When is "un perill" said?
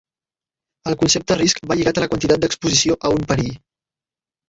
3.21-3.57